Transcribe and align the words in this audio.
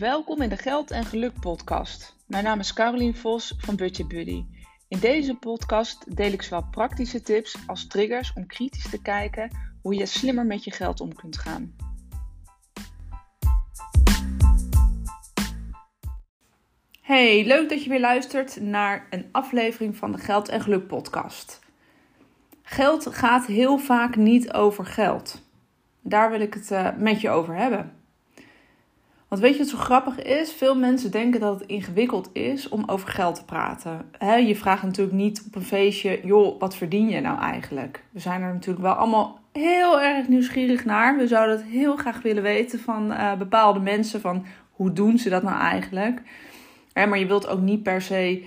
Welkom 0.00 0.42
in 0.42 0.48
de 0.48 0.56
Geld 0.56 0.90
en 0.90 1.04
Geluk 1.04 1.40
podcast. 1.40 2.16
Mijn 2.26 2.44
naam 2.44 2.58
is 2.58 2.72
Carolien 2.72 3.16
Vos 3.16 3.54
van 3.58 3.76
Budget 3.76 4.08
Buddy. 4.08 4.44
In 4.88 4.98
deze 4.98 5.34
podcast 5.34 6.16
deel 6.16 6.32
ik 6.32 6.42
zowel 6.42 6.68
praktische 6.70 7.22
tips 7.22 7.56
als 7.66 7.86
triggers 7.86 8.32
om 8.32 8.46
kritisch 8.46 8.90
te 8.90 9.02
kijken 9.02 9.50
hoe 9.82 9.94
je 9.94 10.06
slimmer 10.06 10.46
met 10.46 10.64
je 10.64 10.70
geld 10.70 11.00
om 11.00 11.14
kunt 11.14 11.38
gaan. 11.38 11.74
Hey, 17.00 17.46
leuk 17.46 17.68
dat 17.68 17.82
je 17.82 17.90
weer 17.90 18.00
luistert 18.00 18.60
naar 18.60 19.06
een 19.10 19.28
aflevering 19.32 19.96
van 19.96 20.12
de 20.12 20.18
Geld 20.18 20.48
en 20.48 20.60
Geluk 20.60 20.86
podcast. 20.86 21.60
Geld 22.62 23.06
gaat 23.06 23.46
heel 23.46 23.78
vaak 23.78 24.16
niet 24.16 24.52
over 24.52 24.86
geld. 24.86 25.42
Daar 26.00 26.30
wil 26.30 26.40
ik 26.40 26.54
het 26.54 26.70
uh, 26.70 26.96
met 26.96 27.20
je 27.20 27.30
over 27.30 27.56
hebben. 27.56 27.99
Want 29.30 29.42
weet 29.42 29.52
je 29.52 29.58
wat 29.58 29.68
zo 29.68 29.76
grappig 29.76 30.22
is? 30.22 30.52
Veel 30.52 30.76
mensen 30.76 31.10
denken 31.10 31.40
dat 31.40 31.60
het 31.60 31.68
ingewikkeld 31.68 32.30
is 32.32 32.68
om 32.68 32.82
over 32.86 33.08
geld 33.08 33.34
te 33.34 33.44
praten. 33.44 34.10
je 34.46 34.56
vraagt 34.56 34.82
natuurlijk 34.82 35.16
niet 35.16 35.44
op 35.46 35.54
een 35.54 35.64
feestje, 35.64 36.20
joh, 36.24 36.60
wat 36.60 36.76
verdien 36.76 37.08
je 37.08 37.20
nou 37.20 37.40
eigenlijk? 37.40 38.04
We 38.10 38.20
zijn 38.20 38.42
er 38.42 38.52
natuurlijk 38.52 38.84
wel 38.84 38.92
allemaal 38.92 39.40
heel 39.52 40.00
erg 40.00 40.28
nieuwsgierig 40.28 40.84
naar. 40.84 41.16
We 41.16 41.26
zouden 41.26 41.56
het 41.56 41.66
heel 41.66 41.96
graag 41.96 42.22
willen 42.22 42.42
weten 42.42 42.80
van 42.80 43.12
uh, 43.12 43.34
bepaalde 43.34 43.80
mensen, 43.80 44.20
van 44.20 44.46
hoe 44.70 44.92
doen 44.92 45.18
ze 45.18 45.28
dat 45.28 45.42
nou 45.42 45.60
eigenlijk? 45.60 46.22
maar 46.94 47.18
je 47.18 47.26
wilt 47.26 47.48
ook 47.48 47.60
niet 47.60 47.82
per 47.82 48.02
se 48.02 48.44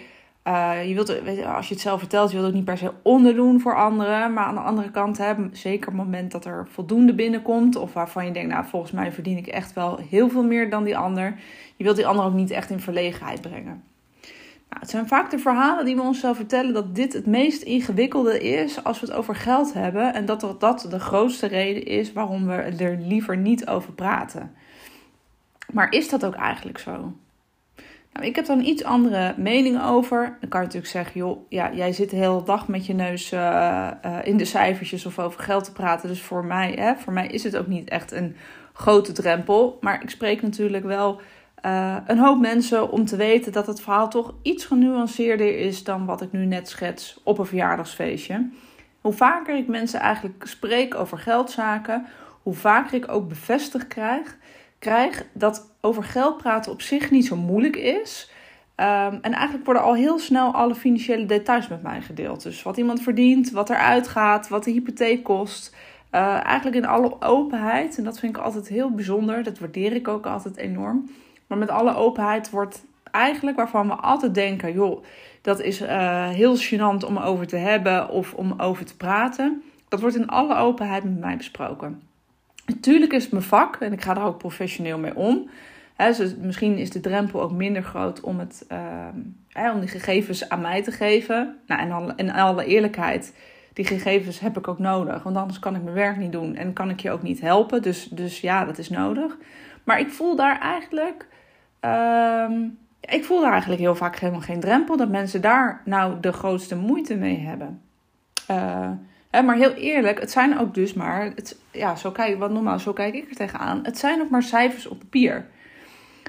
uh, 0.47 0.88
je 0.88 0.93
wilt, 0.93 1.09
als 1.45 1.67
je 1.67 1.73
het 1.73 1.83
zelf 1.83 1.99
vertelt, 1.99 2.31
je 2.31 2.35
wilt 2.35 2.49
ook 2.49 2.55
niet 2.55 2.65
per 2.65 2.77
se 2.77 2.91
onderdoen 3.01 3.59
voor 3.59 3.75
anderen. 3.75 4.34
Maar 4.34 4.43
aan 4.43 4.55
de 4.55 4.61
andere 4.61 4.91
kant, 4.91 5.17
hè, 5.17 5.34
zeker 5.51 5.88
op 5.88 5.93
het 5.93 6.03
moment 6.03 6.31
dat 6.31 6.45
er 6.45 6.67
voldoende 6.70 7.13
binnenkomt, 7.13 7.75
of 7.75 7.93
waarvan 7.93 8.26
je 8.26 8.31
denkt, 8.31 8.53
nou 8.53 8.65
volgens 8.65 8.91
mij 8.91 9.12
verdien 9.12 9.37
ik 9.37 9.48
echt 9.48 9.73
wel 9.73 9.99
heel 10.09 10.29
veel 10.29 10.43
meer 10.43 10.70
dan 10.70 10.84
die 10.84 10.98
ander. 10.98 11.35
Je 11.76 11.84
wilt 11.84 11.95
die 11.95 12.07
ander 12.07 12.26
ook 12.26 12.34
niet 12.34 12.51
echt 12.51 12.70
in 12.70 12.79
verlegenheid 12.79 13.41
brengen. 13.41 13.84
Nou, 14.70 14.85
het 14.85 14.90
zijn 14.90 15.07
vaak 15.07 15.31
de 15.31 15.40
verhalen 15.40 15.85
die 15.85 15.95
we 15.95 16.01
onszelf 16.01 16.35
vertellen 16.35 16.73
dat 16.73 16.96
dit 16.96 17.13
het 17.13 17.25
meest 17.25 17.62
ingewikkelde 17.62 18.40
is 18.40 18.84
als 18.84 18.99
we 18.99 19.05
het 19.05 19.15
over 19.15 19.35
geld 19.35 19.73
hebben. 19.73 20.13
En 20.13 20.25
dat 20.25 20.55
dat 20.59 20.87
de 20.90 20.99
grootste 20.99 21.48
reden 21.48 21.85
is 21.85 22.13
waarom 22.13 22.48
we 22.48 22.53
er 22.53 22.98
liever 22.98 23.37
niet 23.37 23.68
over 23.68 23.93
praten. 23.93 24.55
Maar 25.71 25.91
is 25.91 26.09
dat 26.09 26.25
ook 26.25 26.35
eigenlijk 26.35 26.77
zo? 26.77 27.13
Nou, 28.13 28.25
ik 28.25 28.35
heb 28.35 28.45
dan 28.45 28.59
iets 28.59 28.83
andere 28.83 29.33
mening 29.37 29.83
over. 29.83 30.37
Dan 30.39 30.49
kan 30.49 30.59
je 30.59 30.65
natuurlijk 30.65 30.91
zeggen, 30.91 31.19
joh, 31.19 31.37
ja, 31.49 31.73
jij 31.73 31.93
zit 31.93 32.09
de 32.09 32.15
hele 32.15 32.43
dag 32.43 32.67
met 32.67 32.85
je 32.85 32.93
neus 32.93 33.31
uh, 33.31 33.91
in 34.23 34.37
de 34.37 34.45
cijfertjes 34.45 35.05
of 35.05 35.19
over 35.19 35.43
geld 35.43 35.63
te 35.63 35.71
praten. 35.71 36.09
Dus 36.09 36.21
voor 36.21 36.45
mij, 36.45 36.71
hè, 36.71 36.95
voor 36.95 37.13
mij 37.13 37.27
is 37.27 37.43
het 37.43 37.57
ook 37.57 37.67
niet 37.67 37.89
echt 37.89 38.11
een 38.11 38.35
grote 38.73 39.11
drempel. 39.11 39.77
Maar 39.81 40.03
ik 40.03 40.09
spreek 40.09 40.41
natuurlijk 40.41 40.85
wel 40.85 41.21
uh, 41.65 41.97
een 42.07 42.17
hoop 42.17 42.39
mensen 42.39 42.91
om 42.91 43.05
te 43.05 43.15
weten 43.15 43.51
dat 43.51 43.67
het 43.67 43.81
verhaal 43.81 44.09
toch 44.09 44.34
iets 44.41 44.65
genuanceerder 44.65 45.59
is 45.59 45.84
dan 45.84 46.05
wat 46.05 46.21
ik 46.21 46.31
nu 46.31 46.45
net 46.45 46.69
schets 46.69 47.19
op 47.23 47.37
een 47.37 47.45
verjaardagsfeestje. 47.45 48.49
Hoe 49.01 49.13
vaker 49.13 49.57
ik 49.57 49.67
mensen 49.67 49.99
eigenlijk 49.99 50.47
spreek 50.47 50.95
over 50.95 51.17
geldzaken, 51.17 52.05
hoe 52.41 52.53
vaker 52.53 52.93
ik 52.93 53.11
ook 53.11 53.27
bevestigd 53.27 53.87
krijg 53.87 54.37
krijg 54.84 55.26
dat 55.34 55.76
over 55.81 56.03
geld 56.03 56.37
praten 56.37 56.71
op 56.71 56.81
zich 56.81 57.12
niet 57.12 57.26
zo 57.26 57.35
moeilijk 57.35 57.76
is. 57.76 58.31
Um, 58.76 59.20
en 59.21 59.34
eigenlijk 59.34 59.65
worden 59.65 59.84
al 59.84 59.95
heel 59.95 60.20
snel 60.20 60.53
alle 60.53 60.75
financiële 60.75 61.25
details 61.25 61.67
met 61.67 61.84
mij 61.84 62.01
gedeeld. 62.01 62.43
Dus 62.43 62.63
wat 62.63 62.77
iemand 62.77 63.01
verdient, 63.01 63.51
wat 63.51 63.70
er 63.70 63.75
uitgaat, 63.75 64.47
wat 64.47 64.63
de 64.63 64.72
hypotheek 64.72 65.23
kost. 65.23 65.75
Uh, 66.12 66.45
eigenlijk 66.45 66.75
in 66.75 66.85
alle 66.85 67.22
openheid. 67.22 67.97
En 67.97 68.03
dat 68.03 68.19
vind 68.19 68.35
ik 68.35 68.44
altijd 68.44 68.67
heel 68.67 68.91
bijzonder. 68.91 69.44
Dat 69.44 69.59
waardeer 69.59 69.94
ik 69.94 70.07
ook 70.07 70.25
altijd 70.25 70.57
enorm. 70.57 71.09
Maar 71.47 71.57
met 71.57 71.69
alle 71.69 71.95
openheid 71.95 72.50
wordt 72.50 72.85
eigenlijk 73.12 73.58
waarvan 73.58 73.88
we 73.88 73.94
altijd 73.94 74.34
denken: 74.34 74.74
joh, 74.74 75.03
dat 75.41 75.59
is 75.62 75.81
uh, 75.81 76.29
heel 76.29 76.58
gênant 76.58 77.06
om 77.08 77.18
over 77.18 77.47
te 77.47 77.56
hebben 77.56 78.09
of 78.09 78.34
om 78.34 78.53
over 78.58 78.85
te 78.85 78.97
praten. 78.97 79.63
Dat 79.88 80.02
wordt 80.02 80.16
in 80.16 80.28
alle 80.28 80.56
openheid 80.56 81.03
met 81.03 81.19
mij 81.19 81.38
besproken. 81.38 82.02
Natuurlijk 82.66 83.13
is 83.13 83.24
het 83.24 83.31
mijn 83.31 83.44
vak 83.44 83.75
en 83.75 83.94
ik 83.94 84.01
ga 84.01 84.13
daar 84.13 84.25
ook 84.25 84.38
professioneel 84.38 84.97
mee 84.97 85.16
om. 85.16 85.50
misschien 86.38 86.78
is 86.78 86.90
de 86.90 87.00
drempel 87.00 87.41
ook 87.41 87.51
minder 87.51 87.84
groot 87.84 88.22
om, 88.22 88.40
het, 88.40 88.66
uh, 88.72 89.74
om 89.74 89.79
die 89.79 89.90
gegevens 89.90 90.50
aan 90.50 90.62
mij 90.62 90.84
te 90.84 90.91
geven. 90.91 91.59
Nou, 91.68 91.81
en 91.81 92.13
in 92.18 92.31
alle 92.31 92.66
eerlijkheid, 92.66 93.34
die 93.73 93.85
gegevens 93.85 94.40
heb 94.40 94.57
ik 94.57 94.68
ook 94.68 94.79
nodig. 94.79 95.23
Want 95.23 95.38
anders 95.38 95.59
kan 95.59 95.75
ik 95.75 95.84
mijn 95.84 95.96
werk 95.96 96.18
niet 96.18 96.31
doen 96.31 96.56
en 96.56 96.73
kan 96.73 96.90
ik 96.90 97.00
je 97.00 97.12
ook 97.12 97.22
niet 97.22 97.41
helpen. 97.41 97.81
Dus, 97.81 98.03
dus 98.03 98.41
ja, 98.41 98.66
dat 98.66 98.78
is 98.78 98.90
nodig. 98.90 99.38
Maar 99.84 100.00
ik 100.00 100.09
voel 100.09 100.35
daar 100.35 100.59
eigenlijk. 100.59 101.28
Uh, 101.81 102.50
ik 103.00 103.23
voel 103.23 103.41
daar 103.41 103.52
eigenlijk 103.52 103.81
heel 103.81 103.96
vaak 103.96 104.19
helemaal 104.19 104.41
geen 104.41 104.59
drempel. 104.59 104.97
Dat 104.97 105.09
mensen 105.09 105.41
daar 105.41 105.81
nou 105.85 106.19
de 106.19 106.31
grootste 106.31 106.75
moeite 106.75 107.16
mee 107.16 107.40
hebben. 107.40 107.81
Uh, 108.52 108.90
maar 109.42 109.56
heel 109.56 109.74
eerlijk, 109.74 110.20
het 110.20 110.32
zijn 110.32 110.60
ook 110.60 110.74
dus 110.74 110.94
maar, 110.94 111.32
het, 111.36 111.60
ja, 111.72 111.96
zo 111.96 112.12
kijk, 112.12 112.40
wat 112.40 112.52
normaal, 112.52 112.80
zo 112.80 112.94
kijk 112.94 113.14
ik 113.14 113.30
er 113.30 113.36
tegenaan. 113.36 113.80
Het 113.84 113.98
zijn 113.98 114.22
ook 114.22 114.30
maar 114.30 114.44
cijfers 114.44 114.88
op 114.88 115.00
papier. 115.00 115.46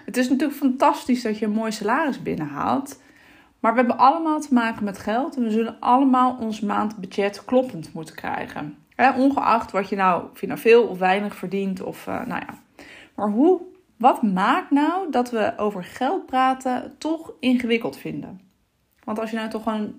Het 0.05 0.17
is 0.17 0.29
natuurlijk 0.29 0.59
fantastisch 0.59 1.23
dat 1.23 1.39
je 1.39 1.47
een 1.47 1.53
mooi 1.53 1.73
salaris 1.73 2.23
binnenhaalt. 2.23 3.03
Maar 3.61 3.73
we 3.73 3.79
hebben 3.79 3.99
allemaal 3.99 4.41
te 4.41 4.55
maken 4.55 4.85
met 4.85 4.99
geld 4.99 5.37
en 5.37 5.43
we 5.43 5.51
zullen 5.51 5.77
allemaal 5.81 6.37
ons 6.41 6.61
maandbudget 6.61 7.45
kloppend 7.45 7.93
moeten 7.93 8.15
krijgen. 8.15 8.77
ongeacht 9.17 9.71
wat 9.71 9.89
je 9.89 9.97
nou, 9.97 10.25
of 10.53 10.61
veel 10.61 10.87
of 10.87 10.99
weinig 10.99 11.35
verdient 11.35 11.83
of 11.83 12.07
uh, 12.07 12.27
nou 12.27 12.43
ja. 12.47 12.85
Maar 13.15 13.31
hoe, 13.31 13.61
wat 13.99 14.23
maakt 14.23 14.71
nou 14.71 15.11
dat 15.11 15.31
we 15.31 15.53
over 15.57 15.85
geld 15.85 16.27
praten 16.27 16.95
toch 16.99 17.33
ingewikkeld 17.41 17.97
vinden? 17.97 18.41
Want 19.05 19.19
als 19.19 19.31
je 19.31 19.37
nou 19.37 19.49
toch 19.49 19.63
gewoon 19.63 19.95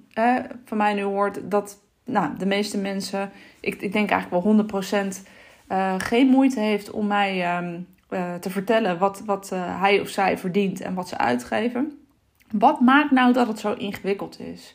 van 0.66 0.78
mij 0.78 0.94
nu 0.94 1.02
hoort 1.02 1.52
dat 1.52 1.85
nou, 2.06 2.38
de 2.38 2.46
meeste 2.46 2.78
mensen, 2.78 3.32
ik, 3.60 3.82
ik 3.82 3.94
denk 3.94 4.10
eigenlijk 4.10 4.44
wel 4.44 4.66
100% 4.66 4.72
uh, 4.94 5.10
eh, 5.68 5.94
geen 5.98 6.28
moeite 6.28 6.60
heeft 6.60 6.92
om 6.92 7.08
mij 7.08 7.44
ehm, 7.44 7.80
eh, 8.10 8.36
te 8.36 8.50
vertellen 8.50 8.98
wat, 8.98 9.24
wat 9.26 9.50
uh, 9.54 9.82
hij 9.82 10.00
of 10.00 10.08
zij 10.08 10.38
verdient 10.38 10.82
en 10.82 10.94
wat 10.94 11.08
ze 11.08 11.18
uitgeven. 11.18 12.00
Wat 12.52 12.80
maakt 12.80 13.12
nou 13.12 13.34
dat 13.34 13.48
het 13.48 13.60
zo 13.60 13.74
ingewikkeld 13.74 14.40
is? 14.40 14.74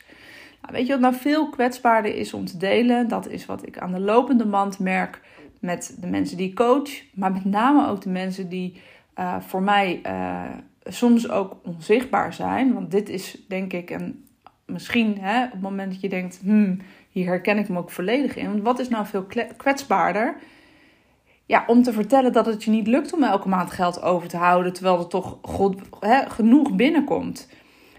Nou, 0.61 0.73
weet 0.73 0.85
je 0.85 0.91
wat 0.91 1.01
nou 1.01 1.15
veel 1.15 1.49
kwetsbaarder 1.49 2.15
is 2.15 2.33
om 2.33 2.45
te 2.45 2.57
delen? 2.57 3.07
Dat 3.07 3.27
is 3.27 3.45
wat 3.45 3.67
ik 3.67 3.77
aan 3.77 3.91
de 3.91 3.99
lopende 3.99 4.45
band 4.45 4.79
merk 4.79 5.21
met 5.59 5.97
de 5.99 6.07
mensen 6.07 6.37
die 6.37 6.49
ik 6.49 6.55
coach, 6.55 6.89
maar 7.13 7.31
met 7.31 7.45
name 7.45 7.87
ook 7.87 8.01
de 8.01 8.09
mensen 8.09 8.49
die 8.49 8.81
voor 9.39 9.61
mij 9.61 10.01
soms 10.83 11.29
ook 11.29 11.57
onzichtbaar 11.63 12.33
zijn. 12.33 12.73
Want 12.73 12.91
dit 12.91 13.09
is 13.09 13.45
denk 13.47 13.73
ik 13.73 13.89
een 13.89 14.25
misschien 14.71 15.17
hè, 15.19 15.45
op 15.45 15.51
het 15.51 15.61
moment 15.61 15.91
dat 15.91 16.01
je 16.01 16.09
denkt, 16.09 16.39
hmm, 16.43 16.79
hier 17.11 17.25
herken 17.25 17.57
ik 17.57 17.69
me 17.69 17.77
ook 17.77 17.91
volledig 17.91 18.35
in. 18.35 18.47
Want 18.47 18.61
wat 18.61 18.79
is 18.79 18.89
nou 18.89 19.05
veel 19.05 19.25
kwetsbaarder? 19.57 20.35
Ja, 21.45 21.63
om 21.67 21.83
te 21.83 21.93
vertellen 21.93 22.33
dat 22.33 22.45
het 22.45 22.63
je 22.63 22.71
niet 22.71 22.87
lukt 22.87 23.13
om 23.13 23.23
elke 23.23 23.47
maand 23.47 23.71
geld 23.71 24.01
over 24.01 24.27
te 24.27 24.37
houden, 24.37 24.73
terwijl 24.73 24.99
er 24.99 25.07
toch 25.07 25.37
genoeg 26.27 26.75
binnenkomt. 26.75 27.49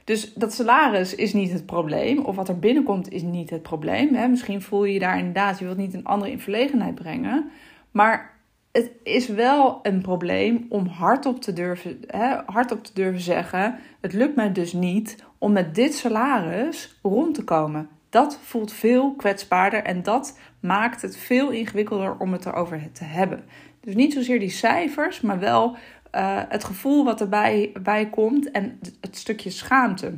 Dus 0.04 0.32
dat 0.34 0.52
salaris 0.52 1.14
is 1.14 1.32
niet 1.32 1.52
het 1.52 1.66
probleem, 1.66 2.18
of 2.18 2.36
wat 2.36 2.48
er 2.48 2.58
binnenkomt 2.58 3.12
is 3.12 3.22
niet 3.22 3.50
het 3.50 3.62
probleem. 3.62 4.30
Misschien 4.30 4.62
voel 4.62 4.84
je 4.84 4.92
je 4.92 4.98
daar 4.98 5.18
inderdaad, 5.18 5.58
je 5.58 5.64
wilt 5.64 5.76
niet 5.76 5.94
een 5.94 6.04
andere 6.04 6.30
in 6.30 6.40
verlegenheid 6.40 6.94
brengen. 6.94 7.50
Maar 7.90 8.40
het 8.72 8.90
is 9.02 9.28
wel 9.28 9.78
een 9.82 10.00
probleem 10.00 10.66
om 10.68 10.86
hardop 10.86 11.40
te 11.40 11.52
durven, 11.52 11.98
hè, 12.06 12.36
hardop 12.46 12.84
te 12.84 12.90
durven 12.94 13.20
zeggen: 13.20 13.78
Het 14.00 14.12
lukt 14.12 14.36
mij 14.36 14.52
dus 14.52 14.72
niet 14.72 15.24
om 15.38 15.52
met 15.52 15.74
dit 15.74 15.94
salaris 15.94 16.98
rond 17.02 17.34
te 17.34 17.44
komen. 17.44 17.88
Dat 18.12 18.38
voelt 18.42 18.72
veel 18.72 19.14
kwetsbaarder 19.14 19.82
en 19.82 20.02
dat 20.02 20.38
maakt 20.60 21.02
het 21.02 21.16
veel 21.16 21.50
ingewikkelder 21.50 22.16
om 22.19 22.32
het 22.32 22.46
erover 22.46 22.92
te 22.92 23.04
hebben. 23.04 23.44
Dus 23.81 23.94
niet 23.94 24.12
zozeer 24.12 24.38
die 24.38 24.50
cijfers, 24.50 25.20
maar 25.20 25.38
wel 25.38 25.76
uh, 26.14 26.40
het 26.48 26.64
gevoel 26.64 27.04
wat 27.04 27.20
erbij 27.20 27.72
bij 27.82 28.10
komt 28.10 28.50
en 28.50 28.78
het 29.00 29.16
stukje 29.16 29.50
schaamte. 29.50 30.14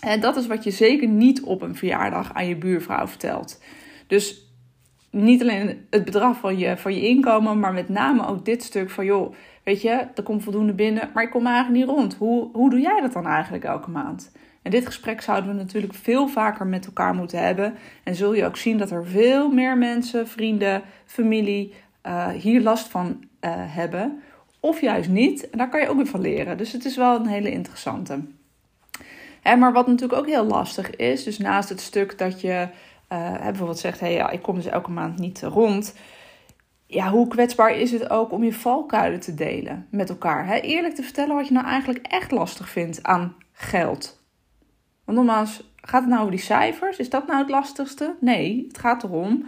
En 0.00 0.20
dat 0.20 0.36
is 0.36 0.46
wat 0.46 0.64
je 0.64 0.70
zeker 0.70 1.08
niet 1.08 1.42
op 1.42 1.62
een 1.62 1.76
verjaardag 1.76 2.34
aan 2.34 2.46
je 2.46 2.56
buurvrouw 2.56 3.06
vertelt. 3.06 3.62
Dus 4.06 4.46
niet 5.10 5.42
alleen 5.42 5.86
het 5.90 6.04
bedrag 6.04 6.36
van 6.36 6.58
je, 6.58 6.76
van 6.76 6.94
je 6.94 7.08
inkomen, 7.08 7.58
maar 7.58 7.72
met 7.72 7.88
name 7.88 8.26
ook 8.26 8.44
dit 8.44 8.62
stuk 8.62 8.90
van 8.90 9.04
joh, 9.04 9.34
weet 9.64 9.82
je, 9.82 10.06
er 10.14 10.22
komt 10.22 10.42
voldoende 10.42 10.72
binnen, 10.72 11.10
maar 11.14 11.22
ik 11.22 11.30
kom 11.30 11.46
eigenlijk 11.46 11.76
niet 11.76 11.96
rond. 11.96 12.14
Hoe, 12.14 12.48
hoe 12.52 12.70
doe 12.70 12.80
jij 12.80 13.00
dat 13.00 13.12
dan 13.12 13.26
eigenlijk 13.26 13.64
elke 13.64 13.90
maand? 13.90 14.32
En 14.62 14.70
dit 14.70 14.86
gesprek 14.86 15.20
zouden 15.20 15.50
we 15.50 15.56
natuurlijk 15.56 15.94
veel 15.94 16.28
vaker 16.28 16.66
met 16.66 16.86
elkaar 16.86 17.14
moeten 17.14 17.38
hebben. 17.38 17.74
En 18.02 18.14
zul 18.14 18.34
je 18.34 18.44
ook 18.44 18.56
zien 18.56 18.78
dat 18.78 18.90
er 18.90 19.06
veel 19.06 19.50
meer 19.50 19.78
mensen, 19.78 20.28
vrienden, 20.28 20.82
familie 21.06 21.74
uh, 22.06 22.28
hier 22.28 22.60
last 22.60 22.88
van 22.88 23.24
uh, 23.40 23.50
hebben. 23.54 24.22
Of 24.60 24.80
juist 24.80 25.08
niet. 25.08 25.50
En 25.50 25.58
daar 25.58 25.68
kan 25.68 25.80
je 25.80 25.88
ook 25.88 25.96
weer 25.96 26.06
van 26.06 26.20
leren. 26.20 26.58
Dus 26.58 26.72
het 26.72 26.84
is 26.84 26.96
wel 26.96 27.16
een 27.16 27.26
hele 27.26 27.50
interessante. 27.50 28.20
Maar 29.58 29.72
wat 29.72 29.86
natuurlijk 29.86 30.20
ook 30.20 30.28
heel 30.28 30.44
lastig 30.44 30.96
is, 30.96 31.24
dus 31.24 31.38
naast 31.38 31.68
het 31.68 31.80
stuk 31.80 32.18
dat 32.18 32.40
je 32.40 32.68
uh, 33.12 33.42
bijvoorbeeld 33.42 33.78
zegt: 33.78 34.00
hé, 34.00 34.06
hey, 34.06 34.14
ja, 34.14 34.30
ik 34.30 34.42
kom 34.42 34.54
dus 34.54 34.66
elke 34.66 34.90
maand 34.90 35.18
niet 35.18 35.42
rond 35.42 35.94
ja, 36.92 37.10
hoe 37.10 37.28
kwetsbaar 37.28 37.76
is 37.76 37.90
het 37.90 38.10
ook 38.10 38.32
om 38.32 38.44
je 38.44 38.52
valkuilen 38.52 39.20
te 39.20 39.34
delen 39.34 39.86
met 39.90 40.08
elkaar? 40.08 40.46
Hè? 40.46 40.56
Eerlijk 40.56 40.94
te 40.94 41.02
vertellen 41.02 41.36
wat 41.36 41.46
je 41.46 41.52
nou 41.52 41.66
eigenlijk 41.66 42.06
echt 42.06 42.30
lastig 42.30 42.68
vindt 42.68 43.02
aan 43.02 43.36
geld. 43.52 44.21
Want 45.04 45.18
nogmaals, 45.18 45.72
gaat 45.76 46.00
het 46.00 46.08
nou 46.08 46.20
over 46.20 46.34
die 46.34 46.44
cijfers? 46.44 46.98
Is 46.98 47.10
dat 47.10 47.26
nou 47.26 47.38
het 47.38 47.50
lastigste? 47.50 48.14
Nee, 48.20 48.64
het 48.68 48.78
gaat 48.78 49.02
erom. 49.02 49.46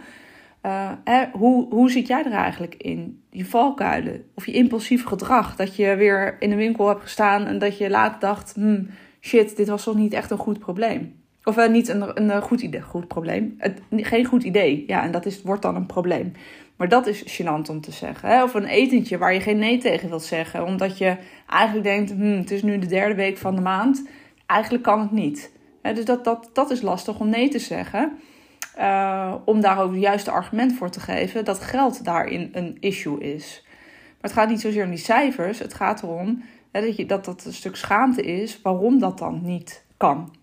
Uh, 0.65 0.91
hè, 1.03 1.25
hoe, 1.31 1.73
hoe 1.73 1.91
zit 1.91 2.07
jij 2.07 2.23
er 2.25 2.31
eigenlijk 2.31 2.75
in? 2.75 3.23
Je 3.29 3.45
valkuilen 3.45 4.23
of 4.33 4.45
je 4.45 4.51
impulsief 4.51 5.05
gedrag. 5.05 5.55
Dat 5.55 5.75
je 5.75 5.95
weer 5.95 6.35
in 6.39 6.49
de 6.49 6.55
winkel 6.55 6.87
hebt 6.87 7.01
gestaan 7.01 7.45
en 7.45 7.59
dat 7.59 7.77
je 7.77 7.89
later 7.89 8.19
dacht: 8.19 8.53
hmm, 8.53 8.89
shit, 9.21 9.55
dit 9.55 9.67
was 9.67 9.83
toch 9.83 9.95
niet 9.95 10.13
echt 10.13 10.31
een 10.31 10.37
goed 10.37 10.59
probleem. 10.59 11.15
Of 11.43 11.57
uh, 11.57 11.67
niet 11.67 11.87
een, 11.87 12.31
een 12.31 12.41
goed 12.41 12.61
idee, 12.61 12.81
goed 12.81 13.07
probleem. 13.07 13.57
Geen 13.91 14.25
goed 14.25 14.43
idee. 14.43 14.83
Ja, 14.87 15.03
en 15.03 15.11
dat 15.11 15.25
is, 15.25 15.41
wordt 15.41 15.61
dan 15.61 15.75
een 15.75 15.85
probleem. 15.85 16.31
Maar 16.75 16.89
dat 16.89 17.07
is 17.07 17.41
gênant 17.41 17.69
om 17.69 17.81
te 17.81 17.91
zeggen. 17.91 18.29
Hè? 18.29 18.43
Of 18.43 18.53
een 18.53 18.65
etentje 18.65 19.17
waar 19.17 19.33
je 19.33 19.39
geen 19.39 19.57
nee 19.57 19.77
tegen 19.77 20.09
wilt 20.09 20.23
zeggen. 20.23 20.65
Omdat 20.65 20.97
je 20.97 21.17
eigenlijk 21.47 21.83
denkt, 21.83 22.11
hm, 22.11 22.37
het 22.37 22.51
is 22.51 22.63
nu 22.63 22.79
de 22.79 22.87
derde 22.87 23.15
week 23.15 23.37
van 23.37 23.55
de 23.55 23.61
maand. 23.61 24.07
Eigenlijk 24.45 24.83
kan 24.83 24.99
het 24.99 25.11
niet. 25.11 25.51
Dus 25.81 26.05
dat, 26.05 26.23
dat, 26.23 26.49
dat 26.53 26.71
is 26.71 26.81
lastig 26.81 27.19
om 27.19 27.29
nee 27.29 27.49
te 27.49 27.59
zeggen. 27.59 28.19
Uh, 28.79 29.35
om 29.45 29.61
daar 29.61 29.81
ook 29.81 29.91
het 29.91 30.01
juiste 30.01 30.31
argument 30.31 30.73
voor 30.73 30.89
te 30.89 30.99
geven 30.99 31.45
dat 31.45 31.59
geld 31.59 32.05
daarin 32.05 32.49
een 32.53 32.77
issue 32.79 33.19
is. 33.19 33.63
Maar 34.07 34.31
het 34.31 34.31
gaat 34.31 34.49
niet 34.49 34.61
zozeer 34.61 34.83
om 34.83 34.89
die 34.89 34.99
cijfers. 34.99 35.59
Het 35.59 35.73
gaat 35.73 36.03
erom 36.03 36.43
dat, 36.71 36.95
je, 36.95 37.05
dat 37.05 37.25
dat 37.25 37.45
een 37.45 37.53
stuk 37.53 37.75
schaamte 37.75 38.21
is 38.21 38.61
waarom 38.61 38.99
dat 38.99 39.17
dan 39.17 39.39
niet 39.43 39.85
kan. 39.97 40.35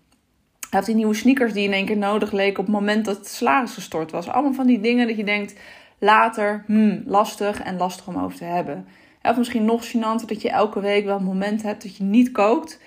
Had 0.69 0.85
die 0.85 0.95
nieuwe 0.95 1.13
sneakers 1.13 1.53
die 1.53 1.63
in 1.63 1.73
één 1.73 1.85
keer 1.85 1.97
nodig 1.97 2.31
leken 2.31 2.59
op 2.59 2.65
het 2.65 2.75
moment 2.75 3.05
dat 3.05 3.17
het 3.17 3.27
salaris 3.27 3.73
gestort 3.73 4.11
was. 4.11 4.29
Allemaal 4.29 4.53
van 4.53 4.67
die 4.67 4.79
dingen 4.79 5.07
dat 5.07 5.17
je 5.17 5.23
denkt, 5.23 5.59
later, 5.99 6.63
hmm, 6.65 7.03
lastig 7.05 7.61
en 7.61 7.77
lastig 7.77 8.07
om 8.07 8.17
over 8.17 8.37
te 8.37 8.43
hebben. 8.43 8.87
Of 9.21 9.37
misschien 9.37 9.65
nog 9.65 9.87
gênanter 9.87 10.25
dat 10.25 10.41
je 10.41 10.49
elke 10.49 10.79
week 10.79 11.05
wel 11.05 11.17
een 11.17 11.23
moment 11.23 11.63
hebt 11.63 11.83
dat 11.83 11.97
je 11.97 12.03
niet 12.03 12.31
kookt. 12.31 12.79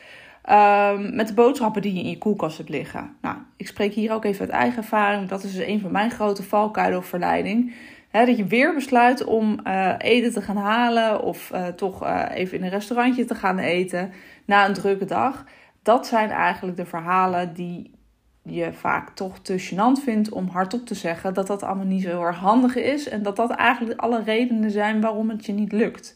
Um, 0.51 1.15
met 1.15 1.29
de 1.29 1.35
boodschappen 1.35 1.83
die 1.83 1.95
je 1.95 2.01
in 2.01 2.11
je 2.11 2.19
koelkast 2.19 2.57
hebt 2.57 2.69
liggen. 2.69 3.17
Nou, 3.21 3.37
ik 3.57 3.67
spreek 3.67 3.93
hier 3.93 4.13
ook 4.13 4.25
even 4.25 4.41
uit 4.41 4.51
eigen 4.51 4.77
ervaring. 4.77 5.29
Dat 5.29 5.45
is 5.45 5.55
dus 5.55 5.67
een 5.67 5.81
van 5.81 5.91
mijn 5.91 6.11
grote 6.11 6.43
valkuilen 6.43 6.99
of 6.99 7.07
verleiding. 7.07 7.75
dat 8.11 8.37
je 8.37 8.45
weer 8.45 8.75
besluit 8.75 9.25
om 9.25 9.61
uh, 9.65 9.95
eten 9.99 10.33
te 10.33 10.43
gaan 10.43 10.57
halen 10.57 11.23
of 11.23 11.51
uh, 11.55 11.67
toch 11.67 12.03
uh, 12.03 12.25
even 12.35 12.59
in 12.59 12.65
een 12.65 12.71
restaurantje 12.71 13.25
te 13.25 13.35
gaan 13.35 13.59
eten 13.59 14.13
na 14.45 14.67
een 14.67 14.75
drukke 14.75 15.05
dag. 15.05 15.45
Dat 15.83 16.07
zijn 16.07 16.31
eigenlijk 16.31 16.77
de 16.77 16.87
verhalen 16.87 17.55
die 17.55 17.91
je 18.43 18.73
vaak 18.73 19.11
toch 19.11 19.39
te 19.39 19.93
vindt 20.03 20.31
om 20.31 20.49
hardop 20.49 20.87
te 20.87 20.95
zeggen 20.95 21.35
dat 21.35 21.47
dat 21.47 21.63
allemaal 21.63 21.87
niet 21.87 22.03
zo 22.03 22.09
heel 22.09 22.23
erg 22.23 22.39
handig 22.39 22.77
is 22.77 23.09
en 23.09 23.23
dat 23.23 23.37
dat 23.37 23.51
eigenlijk 23.51 24.01
alle 24.01 24.23
redenen 24.23 24.71
zijn 24.71 25.01
waarom 25.01 25.31
het 25.31 25.47
je 25.47 25.53
niet 25.53 25.73
lukt. 25.73 26.16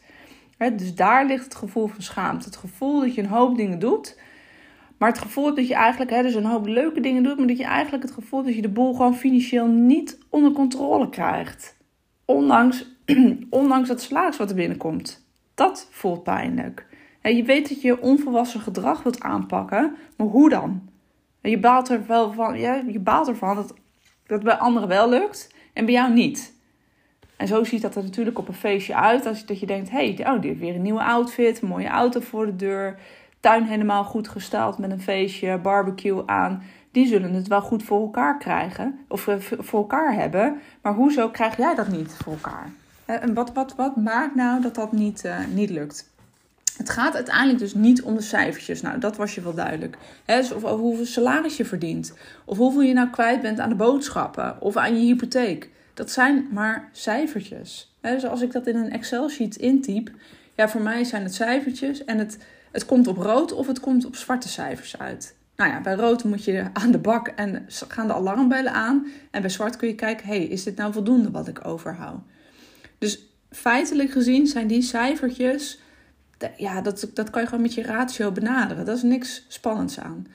Dus 0.69 0.95
daar 0.95 1.25
ligt 1.25 1.43
het 1.43 1.55
gevoel 1.55 1.87
van 1.87 2.01
schaamte. 2.01 2.45
Het 2.45 2.55
gevoel 2.55 2.99
dat 2.99 3.15
je 3.15 3.21
een 3.21 3.27
hoop 3.27 3.57
dingen 3.57 3.79
doet, 3.79 4.19
maar 4.97 5.09
het 5.09 5.19
gevoel 5.19 5.55
dat 5.55 5.67
je 5.67 5.73
eigenlijk 5.73 6.11
hè, 6.11 6.21
dus 6.21 6.33
een 6.33 6.45
hoop 6.45 6.67
leuke 6.67 6.99
dingen 6.99 7.23
doet, 7.23 7.37
maar 7.37 7.47
dat 7.47 7.57
je 7.57 7.63
eigenlijk 7.63 8.03
het 8.03 8.13
gevoel 8.13 8.43
dat 8.43 8.55
je 8.55 8.61
de 8.61 8.69
boel 8.69 8.93
gewoon 8.93 9.15
financieel 9.15 9.67
niet 9.67 10.19
onder 10.29 10.51
controle 10.51 11.09
krijgt. 11.09 11.77
Ondanks, 12.25 12.85
ondanks 13.49 13.89
het 13.89 14.01
salaris 14.01 14.37
wat 14.37 14.49
er 14.49 14.55
binnenkomt. 14.55 15.25
Dat 15.53 15.87
voelt 15.91 16.23
pijnlijk. 16.23 16.87
je 17.21 17.43
weet 17.43 17.69
dat 17.69 17.81
je 17.81 18.01
onvolwassen 18.01 18.59
gedrag 18.59 19.03
wilt 19.03 19.21
aanpakken, 19.21 19.95
maar 20.17 20.27
hoe 20.27 20.49
dan? 20.49 20.89
Je 21.41 21.59
baalt 21.59 21.89
er 21.89 22.05
wel 22.07 22.33
van, 22.33 22.59
ja, 22.59 22.83
je 22.87 22.99
baalt 22.99 23.27
ervan 23.27 23.55
dat 23.55 23.73
dat 24.31 24.43
bij 24.43 24.57
anderen 24.57 24.87
wel 24.87 25.09
lukt 25.09 25.53
en 25.73 25.85
bij 25.85 25.93
jou 25.93 26.13
niet. 26.13 26.59
En 27.41 27.47
zo 27.47 27.63
ziet 27.63 27.81
dat 27.81 27.95
er 27.95 28.03
natuurlijk 28.03 28.39
op 28.39 28.47
een 28.47 28.53
feestje 28.53 28.95
uit. 28.95 29.25
Als 29.25 29.45
dat 29.45 29.59
je 29.59 29.65
denkt, 29.65 29.89
hé, 29.89 30.13
hey, 30.13 30.33
oh, 30.33 30.41
heeft 30.41 30.59
weer 30.59 30.75
een 30.75 30.81
nieuwe 30.81 31.03
outfit, 31.03 31.61
mooie 31.61 31.87
auto 31.87 32.19
voor 32.19 32.45
de 32.45 32.55
deur, 32.55 32.99
tuin 33.39 33.63
helemaal 33.63 34.03
goed 34.03 34.27
gesteld 34.27 34.77
met 34.77 34.91
een 34.91 35.01
feestje, 35.01 35.57
barbecue 35.57 36.23
aan. 36.25 36.63
Die 36.91 37.07
zullen 37.07 37.33
het 37.33 37.47
wel 37.47 37.61
goed 37.61 37.83
voor 37.83 38.01
elkaar 38.01 38.37
krijgen, 38.37 38.99
of 39.07 39.27
eh, 39.27 39.35
voor 39.39 39.79
elkaar 39.79 40.13
hebben. 40.13 40.61
Maar 40.81 40.93
hoezo 40.93 41.29
krijg 41.29 41.57
jij 41.57 41.75
dat 41.75 41.87
niet 41.87 42.13
voor 42.23 42.33
elkaar? 42.33 42.71
En 43.05 43.33
wat, 43.33 43.53
wat, 43.53 43.75
wat 43.75 43.95
maakt 43.95 44.35
nou 44.35 44.61
dat 44.61 44.75
dat 44.75 44.91
niet, 44.91 45.23
uh, 45.25 45.35
niet 45.53 45.69
lukt? 45.69 46.09
Het 46.77 46.89
gaat 46.89 47.15
uiteindelijk 47.15 47.59
dus 47.59 47.73
niet 47.73 48.01
om 48.01 48.15
de 48.15 48.21
cijfertjes. 48.21 48.81
Nou, 48.81 48.99
dat 48.99 49.17
was 49.17 49.35
je 49.35 49.41
wel 49.41 49.53
duidelijk. 49.53 49.97
Dus 50.25 50.51
of 50.51 50.63
over 50.63 50.85
hoeveel 50.85 51.05
salaris 51.05 51.57
je 51.57 51.65
verdient. 51.65 52.13
Of 52.45 52.57
hoeveel 52.57 52.81
je 52.81 52.93
nou 52.93 53.09
kwijt 53.09 53.41
bent 53.41 53.59
aan 53.59 53.69
de 53.69 53.75
boodschappen. 53.75 54.61
Of 54.61 54.77
aan 54.77 54.99
je 54.99 55.05
hypotheek. 55.05 55.69
Dat 56.01 56.11
zijn 56.11 56.47
maar 56.51 56.89
cijfertjes. 56.91 57.95
Dus 58.01 58.25
als 58.25 58.41
ik 58.41 58.51
dat 58.51 58.67
in 58.67 58.75
een 58.75 58.91
Excel-sheet 58.91 59.55
intyp. 59.55 60.11
Ja, 60.55 60.69
voor 60.69 60.81
mij 60.81 61.03
zijn 61.03 61.23
het 61.23 61.33
cijfertjes. 61.33 62.05
En 62.05 62.17
het, 62.17 62.37
het 62.71 62.85
komt 62.85 63.07
op 63.07 63.17
rood 63.17 63.51
of 63.53 63.67
het 63.67 63.79
komt 63.79 64.05
op 64.05 64.15
zwarte 64.15 64.49
cijfers 64.49 64.97
uit. 64.97 65.35
Nou 65.55 65.71
ja, 65.71 65.81
bij 65.81 65.93
rood 65.93 66.23
moet 66.23 66.43
je 66.43 66.65
aan 66.73 66.91
de 66.91 66.97
bak 66.97 67.27
en 67.27 67.65
gaan 67.87 68.07
de 68.07 68.13
alarmbellen 68.13 68.73
aan. 68.73 69.07
En 69.31 69.41
bij 69.41 69.49
zwart 69.49 69.75
kun 69.75 69.87
je 69.87 69.95
kijken, 69.95 70.27
hey, 70.27 70.43
is 70.43 70.63
dit 70.63 70.75
nou 70.75 70.93
voldoende 70.93 71.31
wat 71.31 71.47
ik 71.47 71.67
overhoud? 71.67 72.21
Dus 72.97 73.25
feitelijk 73.49 74.11
gezien 74.11 74.47
zijn 74.47 74.67
die 74.67 74.81
cijfertjes 74.81 75.79
ja, 76.57 76.81
dat, 76.81 77.09
dat 77.13 77.29
kan 77.29 77.41
je 77.41 77.47
gewoon 77.47 77.63
met 77.63 77.73
je 77.73 77.83
ratio 77.83 78.31
benaderen. 78.31 78.85
Dat 78.85 78.97
is 78.97 79.03
niks 79.03 79.45
spannends 79.47 79.99
aan. 79.99 80.27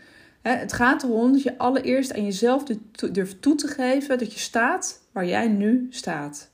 Het 0.55 0.73
gaat 0.73 1.03
erom 1.03 1.33
dat 1.33 1.43
je 1.43 1.59
allereerst 1.59 2.15
aan 2.15 2.25
jezelf 2.25 2.65
durft 3.13 3.43
toe 3.43 3.55
te 3.55 3.69
geven 3.69 4.19
dat 4.19 4.33
je 4.33 4.39
staat 4.39 5.03
waar 5.13 5.27
jij 5.27 5.49
nu 5.49 5.87
staat. 5.91 6.51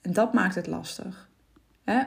En 0.00 0.12
dat 0.12 0.32
maakt 0.32 0.54
het 0.54 0.66
lastig. 0.66 1.28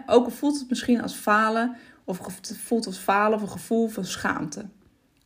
ook 0.05 0.25
al 0.25 0.31
voelt 0.31 0.59
het 0.59 0.69
misschien 0.69 1.01
als 1.01 1.13
falen, 1.13 1.75
of 2.03 2.25
het 2.25 2.57
voelt 2.57 2.85
als 2.85 2.97
falen 2.97 3.35
of 3.35 3.41
een 3.41 3.49
gevoel 3.49 3.87
van 3.87 4.05
schaamte. 4.05 4.65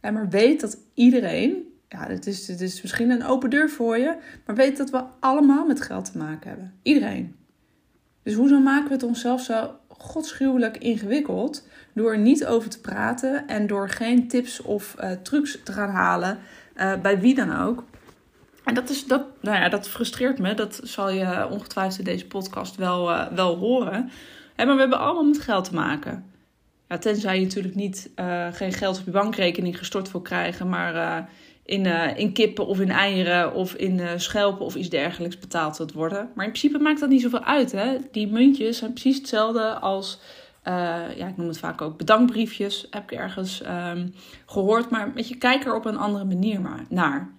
maar 0.02 0.30
weet 0.30 0.62
dat 0.62 0.78
iedereen, 0.94 1.74
ja, 1.88 2.08
het 2.08 2.28
is, 2.28 2.48
het 2.48 2.62
is 2.62 2.82
misschien 2.82 3.10
een 3.10 3.24
open 3.24 3.50
deur 3.50 3.70
voor 3.70 3.98
je, 3.98 4.18
maar 4.46 4.56
weet 4.56 4.78
dat 4.78 4.90
we 4.90 5.04
allemaal 5.20 5.66
met 5.66 5.82
geld 5.82 6.12
te 6.12 6.18
maken 6.18 6.50
hebben. 6.50 6.74
Iedereen. 6.82 7.36
Dus 8.28 8.36
hoezo 8.36 8.60
maken 8.60 8.88
we 8.88 8.94
het 8.94 9.04
onszelf 9.04 9.42
zo 9.42 9.76
godschuwelijk 9.88 10.78
ingewikkeld 10.78 11.68
door 11.94 12.12
er 12.12 12.18
niet 12.18 12.46
over 12.46 12.70
te 12.70 12.82
praten 12.82 13.48
en 13.48 13.68
door 13.68 13.90
geen 13.90 14.28
tips 14.28 14.62
of 14.62 14.96
uh, 15.00 15.12
trucs 15.12 15.60
te 15.64 15.72
gaan 15.72 15.90
halen 15.90 16.40
uh, 16.76 16.94
bij 17.02 17.20
wie 17.20 17.36
dan 17.36 17.56
ook. 17.56 17.84
En 18.64 18.74
dat, 18.74 18.90
is, 18.90 19.06
dat, 19.06 19.24
nou 19.42 19.58
ja, 19.58 19.70
dat 19.70 19.90
frustreert 19.90 20.40
me. 20.40 20.54
Dat 20.54 20.80
zal 20.84 21.10
je 21.10 21.48
ongetwijfeld 21.50 22.00
in 22.00 22.06
deze 22.06 22.28
podcast 22.28 22.76
wel, 22.76 23.10
uh, 23.10 23.28
wel 23.28 23.56
horen. 23.56 24.10
maar 24.56 24.74
we 24.74 24.80
hebben 24.80 25.00
allemaal 25.00 25.26
met 25.26 25.40
geld 25.40 25.66
te 25.66 25.74
maken. 25.74 26.26
Ja, 26.88 26.98
tenzij 26.98 27.40
je 27.40 27.46
natuurlijk 27.46 27.76
niet 27.76 28.10
geen 28.52 28.74
geld 28.74 29.00
op 29.00 29.06
je 29.06 29.12
bankrekening 29.12 29.78
gestort 29.78 30.12
wil 30.12 30.22
krijgen, 30.22 30.70
maar 30.70 31.30
in, 31.68 31.86
uh, 31.86 32.18
in 32.18 32.34
kippen 32.34 32.68
of 32.68 32.80
in 32.80 32.90
eieren 32.90 33.54
of 33.54 33.74
in 33.74 33.98
uh, 33.98 34.10
schelpen 34.16 34.66
of 34.66 34.76
iets 34.76 34.90
dergelijks 34.90 35.40
betaald 35.40 35.78
wilt 35.78 35.94
worden. 35.94 36.30
Maar 36.36 36.46
in 36.46 36.52
principe 36.52 36.80
maakt 36.80 37.00
dat 37.00 37.10
niet 37.10 37.22
zoveel 37.22 37.44
uit. 37.44 37.72
Hè? 37.72 37.98
Die 38.12 38.28
muntjes 38.28 38.78
zijn 38.78 38.92
precies 38.92 39.18
hetzelfde 39.18 39.74
als, 39.74 40.20
uh, 40.68 40.74
ja, 41.18 41.28
ik 41.28 41.38
noem 41.38 41.48
het 41.48 41.58
vaak 41.58 41.82
ook 41.82 41.98
bedankbriefjes, 41.98 42.88
heb 42.90 43.12
ik 43.12 43.18
ergens 43.18 43.62
um, 43.62 44.14
gehoord. 44.46 44.90
Maar 44.90 45.12
met 45.16 45.28
je 45.28 45.38
kijk 45.38 45.66
er 45.66 45.76
op 45.76 45.86
een 45.86 45.98
andere 45.98 46.26
manier 46.26 46.62
maar 46.62 46.86
naar. 46.90 47.30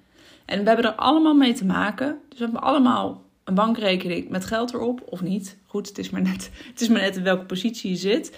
En 0.44 0.60
we 0.60 0.66
hebben 0.66 0.86
er 0.86 0.94
allemaal 0.94 1.34
mee 1.34 1.52
te 1.52 1.64
maken. 1.64 2.18
Dus 2.28 2.38
we 2.38 2.44
hebben 2.44 2.62
allemaal 2.62 3.24
een 3.44 3.54
bankrekening 3.54 4.28
met 4.28 4.44
geld 4.44 4.74
erop 4.74 5.02
of 5.06 5.22
niet. 5.22 5.58
Goed, 5.66 5.88
het 5.88 5.98
is 5.98 6.10
maar 6.10 6.22
net, 6.22 6.50
het 6.70 6.80
is 6.80 6.88
maar 6.88 7.00
net 7.00 7.16
in 7.16 7.22
welke 7.22 7.44
positie 7.44 7.90
je 7.90 7.96
zit. 7.96 8.36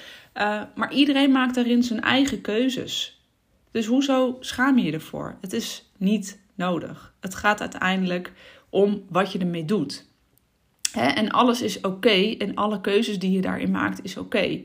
maar 0.75 0.93
iedereen 0.93 1.33
maakt 1.33 1.55
daarin 1.55 1.83
zijn 1.83 2.01
eigen 2.01 2.41
keuzes. 2.41 3.20
Dus 3.71 3.87
hoezo 3.87 4.37
schaam 4.41 4.79
je 4.79 4.85
je 4.85 4.93
ervoor? 4.93 5.37
Het 5.41 5.53
is 5.53 5.91
niet 5.97 6.41
nodig. 6.55 7.15
Het 7.21 7.35
gaat 7.35 7.61
uiteindelijk 7.61 8.33
om 8.69 9.05
wat 9.09 9.33
je 9.33 9.39
ermee 9.39 9.65
doet. 9.65 10.09
en 10.93 11.31
alles 11.31 11.63
is 11.63 11.81
oké 11.81 12.35
en 12.39 12.55
alle 12.55 12.81
keuzes 12.81 13.19
die 13.19 13.31
je 13.31 13.41
daarin 13.41 13.71
maakt 13.71 14.05
is 14.05 14.17
oké. 14.17 14.61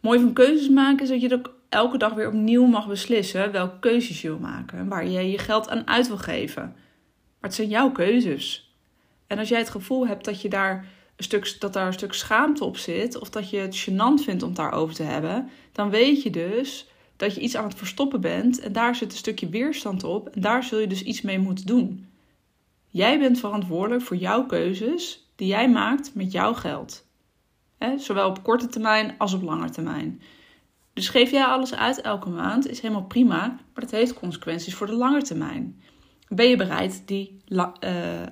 Mooi 0.00 0.20
van 0.20 0.32
keuzes 0.32 0.68
maken 0.68 1.02
is 1.02 1.08
dat 1.08 1.20
je 1.20 1.34
ook 1.34 1.54
elke 1.68 1.98
dag 1.98 2.12
weer 2.12 2.26
opnieuw 2.26 2.66
mag 2.66 2.88
beslissen 2.88 3.52
welke 3.52 3.78
keuzes 3.78 4.22
je 4.22 4.28
wil 4.28 4.38
maken. 4.38 4.88
Waar 4.88 5.06
je 5.06 5.30
je 5.30 5.38
geld 5.38 5.68
aan 5.68 5.86
uit 5.86 6.08
wil 6.08 6.18
geven. 6.18 6.62
Maar 6.62 7.50
het 7.50 7.54
zijn 7.54 7.68
jouw 7.68 7.90
keuzes. 7.90 8.74
En 9.26 9.38
als 9.38 9.48
jij 9.48 9.58
het 9.58 9.70
gevoel 9.70 10.06
hebt 10.06 10.24
dat, 10.24 10.42
je 10.42 10.48
daar 10.48 10.86
een 11.16 11.24
stuk, 11.24 11.56
dat 11.58 11.72
daar 11.72 11.86
een 11.86 11.92
stuk 11.92 12.12
schaamte 12.12 12.64
op 12.64 12.76
zit, 12.76 13.18
of 13.18 13.30
dat 13.30 13.50
je 13.50 13.56
het 13.56 13.88
gênant 13.88 14.24
vindt 14.24 14.42
om 14.42 14.54
daarover 14.54 14.94
te 14.94 15.02
hebben, 15.02 15.48
dan 15.72 15.90
weet 15.90 16.22
je 16.22 16.30
dus 16.30 16.86
dat 17.20 17.34
je 17.34 17.40
iets 17.40 17.56
aan 17.56 17.64
het 17.64 17.74
verstoppen 17.74 18.20
bent 18.20 18.60
en 18.60 18.72
daar 18.72 18.94
zit 18.94 19.12
een 19.12 19.18
stukje 19.18 19.48
weerstand 19.48 20.04
op 20.04 20.28
en 20.28 20.40
daar 20.40 20.64
zul 20.64 20.78
je 20.78 20.86
dus 20.86 21.02
iets 21.02 21.20
mee 21.20 21.38
moeten 21.38 21.66
doen. 21.66 22.06
Jij 22.86 23.18
bent 23.18 23.38
verantwoordelijk 23.38 24.02
voor 24.02 24.16
jouw 24.16 24.46
keuzes 24.46 25.30
die 25.36 25.46
jij 25.46 25.70
maakt 25.70 26.14
met 26.14 26.32
jouw 26.32 26.54
geld. 26.54 27.06
zowel 27.96 28.28
op 28.28 28.42
korte 28.42 28.66
termijn 28.66 29.14
als 29.18 29.32
op 29.32 29.42
lange 29.42 29.70
termijn. 29.70 30.22
Dus 30.92 31.08
geef 31.08 31.30
jij 31.30 31.44
alles 31.44 31.74
uit 31.74 32.00
elke 32.00 32.28
maand, 32.28 32.68
is 32.68 32.80
helemaal 32.80 33.04
prima, 33.04 33.38
maar 33.46 33.82
dat 33.84 33.90
heeft 33.90 34.14
consequenties 34.14 34.74
voor 34.74 34.86
de 34.86 34.96
lange 34.96 35.22
termijn. 35.22 35.82
Ben 36.28 36.48
je 36.48 36.56
bereid 36.56 37.02
die 37.06 37.36
la, 37.46 37.74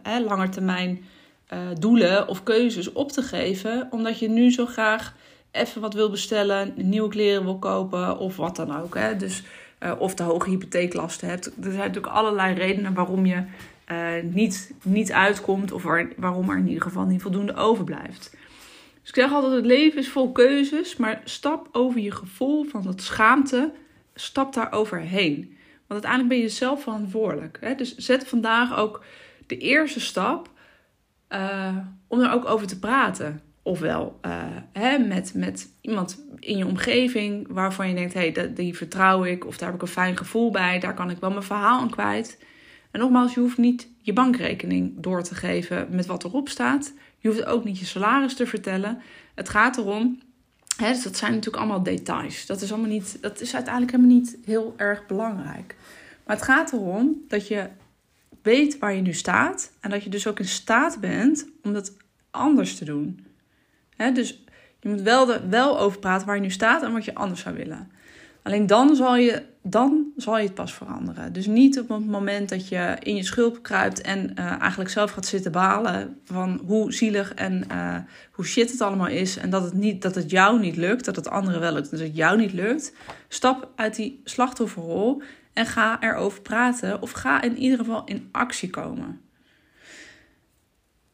uh, 0.07 0.27
lange 0.27 0.49
termijn 0.49 1.05
uh, 1.53 1.59
doelen 1.79 2.29
of 2.29 2.43
keuzes 2.43 2.93
op 2.93 3.13
te 3.13 3.23
geven, 3.23 3.89
omdat 3.91 4.19
je 4.19 4.29
nu 4.29 4.53
zo 4.53 4.67
graag 4.67 5.15
even 5.51 5.81
wat 5.81 5.95
wil 5.95 6.11
bestellen, 6.11 6.73
nieuwe 6.77 7.09
kleren 7.09 7.45
wil 7.45 7.59
kopen 7.59 8.19
of 8.19 8.37
wat 8.37 8.57
dan 8.57 8.81
ook. 8.81 8.95
Hè? 8.95 9.17
Dus, 9.17 9.43
uh, 9.81 9.93
of 9.99 10.15
de 10.15 10.23
hoge 10.23 10.51
hypotheeklasten 10.51 11.29
hebt. 11.29 11.47
Er 11.47 11.53
zijn 11.63 11.77
natuurlijk 11.77 12.07
allerlei 12.07 12.55
redenen 12.55 12.95
waarom 12.95 13.27
je 13.27 13.43
uh, 13.91 14.23
niet, 14.23 14.73
niet 14.83 15.13
uitkomt 15.13 15.73
of 15.73 15.83
waar, 15.83 16.09
waarom 16.17 16.51
er 16.51 16.57
in 16.57 16.69
ieder 16.69 16.83
geval 16.83 17.05
niet 17.05 17.23
voldoende 17.23 17.55
overblijft. 17.55 18.31
Dus 19.01 19.09
ik 19.09 19.15
zeg 19.15 19.33
altijd: 19.33 19.53
het 19.53 19.67
leven 19.67 19.99
is 19.99 20.09
vol 20.09 20.33
keuzes, 20.33 20.97
maar 20.97 21.21
stap 21.25 21.69
over 21.73 22.01
je 22.01 22.13
gevoel 22.13 22.65
van 22.65 22.83
dat 22.83 23.03
schaamte, 23.03 23.73
stap 24.15 24.55
daar 24.55 24.73
overheen. 24.73 25.57
Want 25.87 26.05
uiteindelijk 26.05 26.29
ben 26.29 26.39
je 26.39 26.49
zelf 26.49 26.83
verantwoordelijk. 26.83 27.59
Hè? 27.61 27.75
Dus 27.75 27.97
zet 27.97 28.29
vandaag 28.29 28.77
ook 28.77 29.05
de 29.47 29.59
eerste 29.59 30.01
stap 30.01 30.51
uh, 31.29 31.77
om 32.07 32.21
er 32.21 32.33
ook 32.33 32.49
over 32.49 32.67
te 32.67 32.79
praten. 32.79 33.41
Ofwel 33.69 34.19
uh, 34.27 34.33
hè, 34.73 34.99
met, 34.99 35.35
met 35.35 35.69
iemand 35.81 36.25
in 36.39 36.57
je 36.57 36.67
omgeving 36.67 37.47
waarvan 37.51 37.89
je 37.89 37.95
denkt: 37.95 38.15
hé, 38.15 38.31
hey, 38.33 38.53
die 38.53 38.77
vertrouw 38.77 39.25
ik, 39.25 39.47
of 39.47 39.59
daar 39.59 39.69
heb 39.69 39.77
ik 39.77 39.83
een 39.83 39.89
fijn 39.93 40.17
gevoel 40.17 40.51
bij, 40.51 40.79
daar 40.79 40.95
kan 40.95 41.11
ik 41.11 41.21
wel 41.21 41.31
mijn 41.31 41.43
verhaal 41.43 41.81
aan 41.81 41.91
kwijt. 41.91 42.39
En 42.91 43.01
nogmaals, 43.01 43.35
je 43.35 43.41
hoeft 43.41 43.59
niet 43.59 43.89
je 44.01 44.13
bankrekening 44.13 44.93
door 44.97 45.23
te 45.23 45.35
geven 45.35 45.87
met 45.91 46.07
wat 46.07 46.25
erop 46.25 46.49
staat. 46.49 46.93
Je 47.19 47.29
hoeft 47.29 47.45
ook 47.45 47.65
niet 47.65 47.79
je 47.79 47.85
salaris 47.85 48.35
te 48.35 48.47
vertellen. 48.47 48.99
Het 49.35 49.49
gaat 49.49 49.77
erom, 49.77 50.21
hè, 50.77 50.93
dus 50.93 51.03
dat 51.03 51.17
zijn 51.17 51.33
natuurlijk 51.33 51.63
allemaal 51.63 51.83
details. 51.83 52.47
Dat 52.47 52.61
is, 52.61 52.73
allemaal 52.73 52.91
niet, 52.91 53.19
dat 53.21 53.41
is 53.41 53.55
uiteindelijk 53.55 53.97
helemaal 53.97 54.17
niet 54.17 54.39
heel 54.45 54.75
erg 54.77 55.07
belangrijk. 55.07 55.77
Maar 56.27 56.37
het 56.37 56.45
gaat 56.45 56.73
erom 56.73 57.25
dat 57.29 57.49
je 57.49 57.69
weet 58.43 58.79
waar 58.79 58.95
je 58.95 59.03
nu 59.03 59.13
staat 59.13 59.73
en 59.81 59.91
dat 59.91 60.05
je 60.05 60.11
dus 60.11 60.27
ook 60.27 60.39
in 60.39 60.49
staat 60.49 61.01
bent 61.01 61.49
om 61.63 61.73
dat 61.73 61.97
anders 62.31 62.77
te 62.77 62.85
doen. 62.85 63.27
Dus 64.15 64.43
je 64.81 64.89
moet 64.89 65.03
wel, 65.03 65.49
wel 65.49 65.81
over 65.81 65.99
praten 65.99 66.27
waar 66.27 66.37
je 66.37 66.43
nu 66.43 66.51
staat 66.51 66.83
en 66.83 66.93
wat 66.93 67.05
je 67.05 67.15
anders 67.15 67.41
zou 67.41 67.57
willen. 67.57 67.91
Alleen 68.43 68.67
dan 68.67 68.97
zal, 68.97 69.17
je, 69.17 69.43
dan 69.63 70.13
zal 70.17 70.39
je 70.39 70.45
het 70.45 70.55
pas 70.55 70.75
veranderen. 70.75 71.33
Dus 71.33 71.47
niet 71.47 71.79
op 71.79 71.89
het 71.89 72.07
moment 72.07 72.49
dat 72.49 72.69
je 72.69 72.97
in 73.03 73.17
je 73.17 73.23
schulp 73.23 73.63
kruipt 73.63 74.01
en 74.01 74.33
uh, 74.39 74.61
eigenlijk 74.61 74.91
zelf 74.91 75.11
gaat 75.11 75.27
zitten 75.27 75.53
balen 75.53 76.21
van 76.25 76.61
hoe 76.67 76.93
zielig 76.93 77.35
en 77.35 77.65
uh, 77.73 77.97
hoe 78.33 78.45
shit 78.45 78.71
het 78.71 78.81
allemaal 78.81 79.07
is. 79.07 79.37
En 79.37 79.51
dat 79.51 79.63
het, 79.63 79.73
niet, 79.73 80.03
dat 80.03 80.15
het 80.15 80.31
jou 80.31 80.61
niet 80.61 80.77
lukt, 80.77 81.05
dat 81.05 81.17
het 81.17 81.29
anderen 81.29 81.61
wel 81.61 81.73
lukt, 81.73 81.91
dat 81.91 82.01
het 82.01 82.17
jou 82.17 82.39
niet 82.39 82.53
lukt. 82.53 82.93
Stap 83.29 83.71
uit 83.77 83.97
die 83.97 84.21
slachtofferrol 84.25 85.23
en 85.53 85.67
ga 85.67 86.03
erover 86.03 86.41
praten. 86.41 87.03
Of 87.03 87.11
ga 87.11 87.43
in 87.43 87.57
ieder 87.57 87.79
geval 87.79 88.05
in 88.05 88.29
actie 88.33 88.71
komen. 88.71 89.21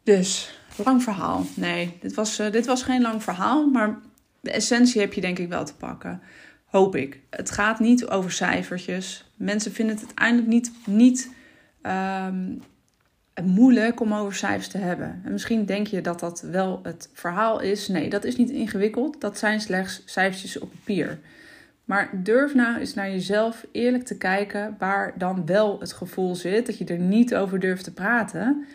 Dus, 0.03 0.59
lang 0.77 1.03
verhaal. 1.03 1.45
Nee, 1.55 1.97
dit 2.01 2.15
was, 2.15 2.41
uh, 2.41 2.51
dit 2.51 2.67
was 2.67 2.83
geen 2.83 3.03
lang 3.03 3.23
verhaal, 3.23 3.71
maar 3.71 3.99
de 4.41 4.51
essentie 4.51 5.01
heb 5.01 5.13
je 5.13 5.21
denk 5.21 5.39
ik 5.39 5.49
wel 5.49 5.65
te 5.65 5.75
pakken. 5.75 6.21
Hoop 6.65 6.97
ik. 6.97 7.21
Het 7.31 7.51
gaat 7.51 7.81
niet 7.81 8.07
over 8.07 8.33
cijfertjes. 8.33 9.31
Mensen 9.37 9.73
vinden 9.73 9.95
het 9.95 10.05
uiteindelijk 10.05 10.49
niet, 10.49 10.73
niet 10.87 11.31
um, 12.27 12.63
moeilijk 13.45 14.01
om 14.01 14.15
over 14.15 14.35
cijfers 14.35 14.69
te 14.69 14.79
hebben. 14.79 15.21
En 15.25 15.33
misschien 15.33 15.65
denk 15.65 15.87
je 15.87 16.01
dat 16.01 16.21
dat 16.21 16.41
wel 16.41 16.81
het 16.83 17.11
verhaal 17.13 17.61
is. 17.61 17.89
Nee, 17.89 18.11
dat 18.11 18.25
is 18.25 18.37
niet 18.37 18.51
ingewikkeld. 18.51 19.21
Dat 19.21 19.39
zijn 19.39 19.61
slechts 19.61 20.03
cijfertjes 20.05 20.59
op 20.59 20.71
papier. 20.71 21.19
Maar 21.85 22.11
durf 22.13 22.55
nou 22.55 22.79
eens 22.79 22.95
naar 22.95 23.11
jezelf 23.11 23.67
eerlijk 23.73 24.05
te 24.05 24.17
kijken 24.17 24.77
waar 24.79 25.15
dan 25.19 25.47
wel 25.47 25.81
het 25.81 25.93
gevoel 25.93 26.35
zit 26.35 26.67
dat 26.67 26.79
je 26.79 26.85
er 26.85 26.99
niet 26.99 27.35
over 27.35 27.61
durft 27.61 27.85
te 27.85 27.93
praten. 27.93 28.67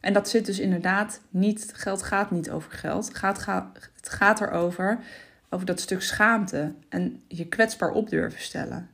En 0.00 0.12
dat 0.12 0.28
zit 0.28 0.46
dus 0.46 0.58
inderdaad 0.58 1.20
niet, 1.30 1.70
geld 1.74 2.02
gaat 2.02 2.30
niet 2.30 2.50
over 2.50 2.72
geld. 2.72 3.08
Het 3.08 3.16
gaat, 3.38 3.90
het 3.96 4.08
gaat 4.08 4.40
erover 4.40 4.98
over 5.48 5.66
dat 5.66 5.80
stuk 5.80 6.02
schaamte 6.02 6.72
en 6.88 7.22
je 7.28 7.46
kwetsbaar 7.46 7.90
op 7.90 8.10
durven 8.10 8.40
stellen. 8.40 8.88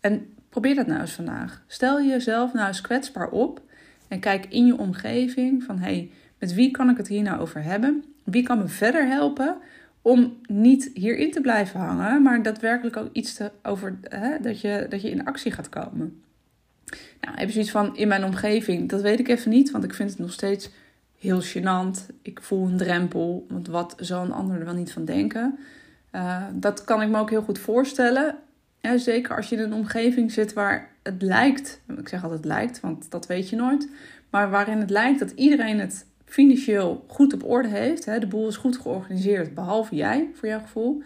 En 0.00 0.34
probeer 0.48 0.74
dat 0.74 0.86
nou 0.86 1.00
eens 1.00 1.12
vandaag. 1.12 1.62
Stel 1.66 2.02
jezelf 2.02 2.52
nou 2.52 2.66
eens 2.66 2.80
kwetsbaar 2.80 3.28
op 3.28 3.62
en 4.08 4.20
kijk 4.20 4.46
in 4.46 4.66
je 4.66 4.78
omgeving 4.78 5.62
van 5.62 5.78
hé, 5.78 5.84
hey, 5.84 6.10
met 6.38 6.54
wie 6.54 6.70
kan 6.70 6.90
ik 6.90 6.96
het 6.96 7.08
hier 7.08 7.22
nou 7.22 7.40
over 7.40 7.62
hebben? 7.62 8.04
Wie 8.24 8.42
kan 8.42 8.58
me 8.58 8.68
verder 8.68 9.06
helpen 9.06 9.56
om 10.02 10.40
niet 10.46 10.90
hierin 10.94 11.30
te 11.30 11.40
blijven 11.40 11.80
hangen, 11.80 12.22
maar 12.22 12.42
daadwerkelijk 12.42 12.96
ook 12.96 13.12
iets 13.12 13.34
te 13.34 13.50
over 13.62 13.98
hè, 14.02 14.40
dat, 14.40 14.60
je, 14.60 14.86
dat 14.88 15.02
je 15.02 15.10
in 15.10 15.24
actie 15.24 15.52
gaat 15.52 15.68
komen. 15.68 16.22
Nou, 17.20 17.36
heb 17.36 17.46
je 17.46 17.52
zoiets 17.52 17.70
van 17.70 17.96
in 17.96 18.08
mijn 18.08 18.24
omgeving? 18.24 18.88
Dat 18.88 19.00
weet 19.00 19.18
ik 19.18 19.28
even 19.28 19.50
niet, 19.50 19.70
want 19.70 19.84
ik 19.84 19.94
vind 19.94 20.10
het 20.10 20.18
nog 20.18 20.32
steeds 20.32 20.70
heel 21.18 21.42
gênant. 21.42 22.14
Ik 22.22 22.42
voel 22.42 22.66
een 22.66 22.76
drempel, 22.76 23.46
want 23.48 23.68
wat 23.68 23.94
zal 23.98 24.24
een 24.24 24.32
ander 24.32 24.58
er 24.58 24.64
wel 24.64 24.74
niet 24.74 24.92
van 24.92 25.04
denken? 25.04 25.58
Uh, 26.12 26.42
dat 26.52 26.84
kan 26.84 27.02
ik 27.02 27.08
me 27.08 27.18
ook 27.18 27.30
heel 27.30 27.42
goed 27.42 27.58
voorstellen. 27.58 28.36
Zeker 28.96 29.36
als 29.36 29.48
je 29.48 29.56
in 29.56 29.62
een 29.62 29.72
omgeving 29.72 30.32
zit 30.32 30.52
waar 30.52 30.90
het 31.02 31.22
lijkt, 31.22 31.80
ik 31.98 32.08
zeg 32.08 32.22
altijd 32.22 32.44
lijkt, 32.44 32.80
want 32.80 33.10
dat 33.10 33.26
weet 33.26 33.48
je 33.48 33.56
nooit, 33.56 33.88
maar 34.30 34.50
waarin 34.50 34.78
het 34.78 34.90
lijkt 34.90 35.18
dat 35.18 35.30
iedereen 35.30 35.78
het 35.78 36.06
financieel 36.24 37.04
goed 37.08 37.32
op 37.32 37.44
orde 37.44 37.68
heeft. 37.68 38.04
Hè, 38.04 38.18
de 38.18 38.26
boel 38.26 38.48
is 38.48 38.56
goed 38.56 38.76
georganiseerd, 38.76 39.54
behalve 39.54 39.94
jij, 39.94 40.30
voor 40.34 40.48
jouw 40.48 40.60
gevoel. 40.60 41.02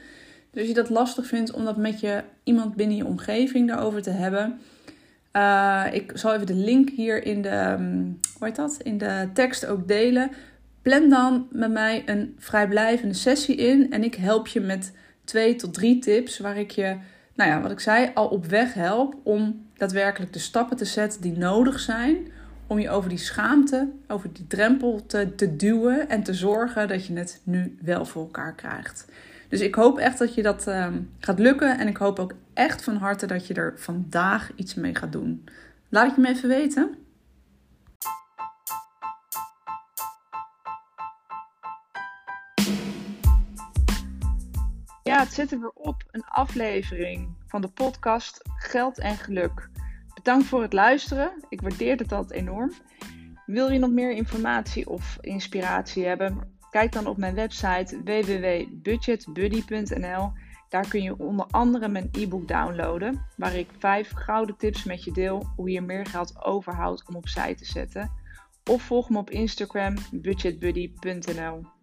Dus 0.51 0.69
je 0.69 0.75
dat 0.75 0.91
lastig 0.91 1.27
vindt 1.27 1.53
om 1.53 1.65
dat 1.65 1.77
met 1.77 2.01
je, 2.01 2.23
iemand 2.43 2.75
binnen 2.75 2.97
je 2.97 3.07
omgeving 3.07 3.69
daarover 3.69 4.03
te 4.03 4.11
hebben. 4.11 4.59
Uh, 5.33 5.85
ik 5.91 6.13
zal 6.15 6.35
even 6.35 6.47
de 6.47 6.55
link 6.55 6.91
hier 6.91 7.25
in 7.25 7.43
de, 7.43 7.77
um, 7.79 8.21
hoe 8.39 8.47
heet 8.47 8.57
dat? 8.57 8.77
in 8.83 8.99
de 8.99 9.29
tekst 9.35 9.67
ook 9.67 9.89
delen. 9.89 10.31
Plan 10.83 11.09
dan 11.09 11.47
met 11.51 11.71
mij 11.71 12.03
een 12.07 12.35
vrijblijvende 12.39 13.15
sessie 13.15 13.57
in. 13.57 13.93
En 13.93 14.05
ik 14.05 14.15
help 14.15 14.47
je 14.47 14.61
met 14.61 14.93
twee 15.25 15.57
tot 15.57 15.75
drie 15.75 15.99
tips 15.99 16.39
waar 16.39 16.57
ik 16.57 16.71
je, 16.71 16.97
nou 17.35 17.51
ja, 17.51 17.61
wat 17.61 17.71
ik 17.71 17.81
zei, 17.81 18.11
al 18.15 18.29
op 18.29 18.47
weg 18.47 18.75
help 18.75 19.17
om 19.23 19.67
daadwerkelijk 19.77 20.33
de 20.33 20.39
stappen 20.39 20.77
te 20.77 20.85
zetten 20.85 21.21
die 21.21 21.37
nodig 21.37 21.81
zijn 21.81 22.17
om 22.67 22.79
je 22.79 22.91
over 22.91 23.09
die 23.09 23.19
schaamte, 23.19 23.89
over 24.07 24.33
die 24.33 24.47
drempel 24.47 25.07
te, 25.07 25.35
te 25.35 25.57
duwen 25.57 26.09
en 26.09 26.23
te 26.23 26.35
zorgen 26.35 26.89
dat 26.89 27.07
je 27.07 27.15
het 27.15 27.41
nu 27.45 27.77
wel 27.83 28.05
voor 28.05 28.23
elkaar 28.23 28.55
krijgt. 28.55 29.07
Dus 29.49 29.61
ik 29.61 29.75
hoop 29.75 29.99
echt 29.99 30.19
dat 30.19 30.35
je 30.35 30.43
dat 30.43 30.67
uh, 30.67 30.89
gaat 31.19 31.39
lukken 31.39 31.79
en 31.79 31.89
ik 31.89 31.97
hoop 31.97 32.19
ook 32.19 32.35
echt 32.55 32.85
van 32.85 32.97
harte 32.97 33.27
dat 33.27 33.47
je 33.47 33.55
er 33.55 33.79
vandaag 33.79 34.51
iets 34.55 34.75
mee 34.75 34.95
gaat 34.95 35.13
doen. 35.13 35.45
Laat 35.89 36.07
het 36.07 36.15
je 36.15 36.21
me 36.21 36.29
even 36.29 36.49
weten. 36.49 36.97
Ja, 45.03 45.19
het 45.19 45.33
zit 45.33 45.53
er 45.53 45.61
weer 45.61 45.71
op. 45.75 46.05
Een 46.11 46.25
aflevering 46.25 47.37
van 47.47 47.61
de 47.61 47.69
podcast 47.69 48.41
Geld 48.57 48.99
en 48.99 49.17
Geluk. 49.17 49.69
Bedankt 50.15 50.47
voor 50.47 50.63
het 50.63 50.73
luisteren. 50.73 51.31
Ik 51.49 51.61
waardeer 51.61 51.97
het 51.97 52.13
altijd 52.13 52.41
enorm. 52.41 52.73
Wil 53.47 53.71
je 53.71 53.79
nog 53.79 53.91
meer 53.91 54.11
informatie 54.11 54.89
of 54.89 55.19
inspiratie 55.21 56.07
hebben? 56.07 56.58
Kijk 56.71 56.93
dan 56.93 57.07
op 57.07 57.17
mijn 57.17 57.35
website 57.35 58.03
www.budgetbuddy.nl. 58.05 60.33
Daar 60.69 60.89
kun 60.89 61.03
je 61.03 61.19
onder 61.19 61.47
andere 61.51 61.89
mijn 61.89 62.09
e-book 62.13 62.49
downloaden, 62.49 63.27
waar 63.37 63.55
ik 63.55 63.69
vijf 63.79 64.13
gouden 64.15 64.57
tips 64.57 64.85
met 64.85 65.05
je 65.05 65.13
deel 65.13 65.53
hoe 65.57 65.71
je 65.71 65.81
meer 65.81 66.07
geld 66.07 66.45
overhoudt 66.45 67.09
om 67.09 67.17
opzij 67.17 67.55
te 67.55 67.65
zetten. 67.65 68.11
Of 68.65 68.83
volg 68.83 69.11
me 69.11 69.19
op 69.19 69.31
Instagram 69.31 69.95
budgetbuddy.nl. 70.13 71.78